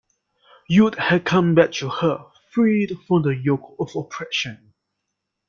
[0.67, 4.73] Youth had come back to her, freed from the yoke of oppression.